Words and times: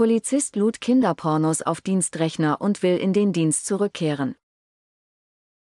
Polizist 0.00 0.56
lud 0.56 0.80
Kinderpornos 0.80 1.60
auf 1.60 1.82
Dienstrechner 1.82 2.62
und 2.62 2.82
will 2.82 2.96
in 2.96 3.12
den 3.12 3.34
Dienst 3.34 3.66
zurückkehren. 3.66 4.34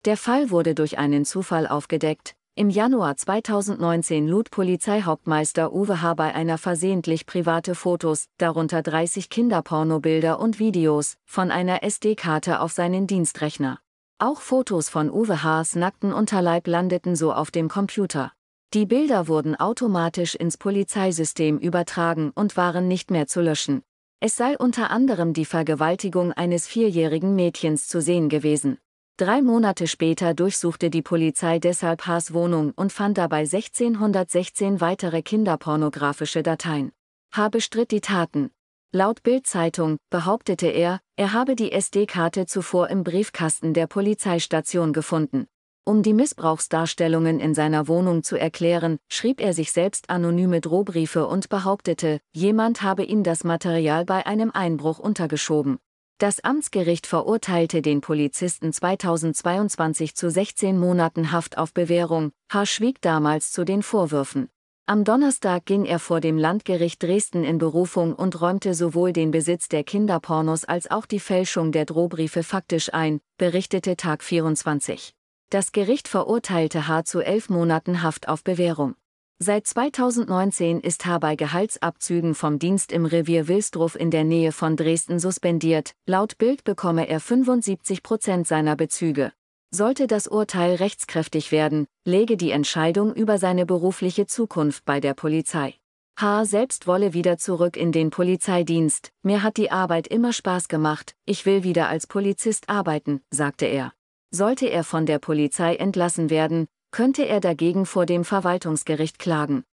Der 0.05 0.19
Fall 0.19 0.51
wurde 0.51 0.75
durch 0.75 0.99
einen 0.99 1.25
Zufall 1.25 1.67
aufgedeckt. 1.67 2.35
Im 2.55 2.69
Januar 2.69 3.17
2019 3.17 4.29
lud 4.29 4.51
Polizeihauptmeister 4.51 5.73
Uwe 5.73 6.03
H. 6.03 6.13
bei 6.13 6.35
einer 6.35 6.59
versehentlich 6.59 7.25
private 7.25 7.75
Fotos, 7.75 8.27
darunter 8.37 8.83
30 8.83 9.31
Kinderpornobilder 9.31 10.39
und 10.39 10.59
Videos, 10.59 11.17
von 11.25 11.51
einer 11.51 11.83
SD-Karte 11.83 12.61
auf 12.61 12.73
seinen 12.73 13.07
Dienstrechner. 13.07 13.79
Auch 14.19 14.43
Fotos 14.43 14.91
von 14.91 15.11
Uwe 15.11 15.43
Haas 15.43 15.75
nackten 15.75 16.13
Unterleib 16.13 16.67
landeten 16.67 17.17
so 17.17 17.33
auf 17.33 17.51
dem 17.51 17.71
Computer. 17.71 18.33
Die 18.75 18.85
Bilder 18.85 19.27
wurden 19.27 19.57
automatisch 19.57 20.35
ins 20.35 20.59
Polizeisystem 20.59 21.57
übertragen 21.57 22.31
und 22.35 22.59
waren 22.59 22.89
nicht 22.89 23.11
mehr 23.11 23.27
zu 23.27 23.41
löschen. 23.41 23.83
Es 24.21 24.37
sei 24.37 24.59
unter 24.59 24.91
anderem 24.91 25.33
die 25.33 25.45
Vergewaltigung 25.45 26.33
eines 26.33 26.67
vierjährigen 26.67 27.37
Mädchens 27.37 27.87
zu 27.87 28.01
sehen 28.01 28.29
gewesen. 28.29 28.79
Drei 29.17 29.43
Monate 29.43 29.87
später 29.87 30.35
durchsuchte 30.35 30.91
die 30.91 31.03
Polizei 31.03 31.61
deshalb 31.61 32.05
Haas 32.05 32.35
Wohnung 32.35 32.73
und 32.75 32.93
fand 32.93 33.17
dabei 33.17 33.41
1616 33.41 34.81
weitere 34.81 35.23
kinderpornografische 35.23 36.43
Dateien. 36.43 36.91
H. 37.33 37.49
bestritt 37.49 37.93
die 37.93 38.01
Taten. 38.01 38.51
Laut 38.91 39.23
Bild-Zeitung 39.23 39.99
behauptete 40.11 40.67
er, 40.67 40.99
er 41.15 41.33
habe 41.33 41.55
die 41.55 41.71
SD-Karte 41.71 42.47
zuvor 42.47 42.89
im 42.89 43.05
Briefkasten 43.05 43.73
der 43.73 43.87
Polizeistation 43.87 44.93
gefunden. 44.93 45.47
Um 45.89 46.03
die 46.03 46.13
Missbrauchsdarstellungen 46.13 47.41
in 47.41 47.55
seiner 47.55 47.89
Wohnung 47.89 48.23
zu 48.23 48.37
erklären, 48.37 48.99
schrieb 49.09 49.41
er 49.41 49.55
sich 49.55 49.73
selbst 49.73 50.11
anonyme 50.11 50.61
Drohbriefe 50.61 51.27
und 51.27 51.49
behauptete, 51.49 52.21
jemand 52.35 52.83
habe 52.83 53.05
ihm 53.05 53.23
das 53.23 53.43
Material 53.43 54.05
bei 54.05 54.27
einem 54.27 54.51
Einbruch 54.51 54.99
untergeschoben. 54.99 55.79
Das 56.19 56.41
Amtsgericht 56.41 57.07
verurteilte 57.07 57.81
den 57.81 58.03
Polizisten 58.03 58.71
2022 58.71 60.15
zu 60.15 60.31
16 60.31 60.79
Monaten 60.79 61.33
Haft 61.33 61.57
auf 61.57 61.73
Bewährung, 61.73 62.33
H. 62.53 62.67
schwieg 62.67 63.01
damals 63.01 63.51
zu 63.51 63.65
den 63.65 63.83
Vorwürfen. 63.83 64.51
Am 64.85 65.05
Donnerstag 65.05 65.65
ging 65.65 65.87
er 65.87 66.01
vor 66.01 66.21
dem 66.21 66.37
Landgericht 66.37 67.03
Dresden 67.03 67.45
in 67.45 67.57
Berufung 67.57 68.13
und 68.13 68.39
räumte 68.43 68.75
sowohl 68.75 69.15
den 69.15 69.31
Besitz 69.31 69.69
der 69.69 69.85
Kinderpornos 69.85 70.67
als 70.67 70.91
auch 70.91 71.07
die 71.07 71.21
Fälschung 71.21 71.73
der 71.73 71.87
Drohbriefe 71.87 72.43
faktisch 72.43 72.93
ein, 72.93 73.21
berichtete 73.39 73.97
Tag 73.97 74.23
24. 74.23 75.15
Das 75.51 75.73
Gericht 75.73 76.09
verurteilte 76.09 76.89
H. 76.89 77.05
zu 77.05 77.23
elf 77.23 77.49
Monaten 77.49 78.03
Haft 78.03 78.29
auf 78.29 78.45
Bewährung. 78.45 78.97
Seit 79.39 79.67
2019 79.67 80.81
ist 80.81 81.07
H. 81.07 81.19
bei 81.21 81.37
Gehaltsabzügen 81.37 82.35
vom 82.35 82.59
Dienst 82.59 82.93
im 82.93 83.07
Revier 83.07 83.49
Wilsdruf 83.49 83.95
in 83.95 84.11
der 84.11 84.25
Nähe 84.25 84.53
von 84.53 84.77
Dresden 84.77 85.19
suspendiert. 85.19 85.93
Laut 86.07 86.37
Bild 86.37 86.65
bekomme 86.65 87.09
er 87.09 87.19
75 87.19 88.03
Prozent 88.03 88.47
seiner 88.47 88.77
Bezüge. 88.77 89.33
Sollte 89.71 90.07
das 90.07 90.29
Urteil 90.29 90.75
rechtskräftig 90.75 91.51
werden, 91.51 91.87
lege 92.05 92.37
die 92.37 92.51
Entscheidung 92.51 93.15
über 93.15 93.39
seine 93.39 93.65
berufliche 93.65 94.27
Zukunft 94.27 94.85
bei 94.85 95.01
der 95.01 95.15
Polizei. 95.15 95.77
H. 96.19 96.45
selbst 96.45 96.87
wolle 96.87 97.15
wieder 97.15 97.39
zurück 97.39 97.79
in 97.79 97.91
den 97.91 98.11
Polizeidienst. 98.11 99.13
Mir 99.23 99.43
hat 99.43 99.57
die 99.57 99.71
Arbeit 99.71 100.09
immer 100.09 100.35
Spaß 100.35 100.69
gemacht, 100.69 101.15
ich 101.25 101.47
will 101.47 101.65
wieder 101.65 101.89
als 101.89 102.07
Polizist 102.07 102.69
arbeiten, 102.69 103.23
sagte 103.31 103.65
er. 103.65 103.93
Sollte 104.31 104.67
er 104.67 104.85
von 104.85 105.07
der 105.07 105.19
Polizei 105.19 105.77
entlassen 105.77 106.29
werden, 106.29 106.67
könnte 106.91 107.27
er 107.27 107.41
dagegen 107.41 107.87
vor 107.87 108.05
dem 108.05 108.25
Verwaltungsgericht 108.25 109.19
klagen. 109.19 109.65